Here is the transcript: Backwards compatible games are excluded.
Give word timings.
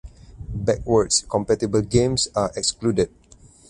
Backwards 0.55 1.25
compatible 1.29 1.81
games 1.83 2.27
are 2.35 2.51
excluded. 2.55 3.11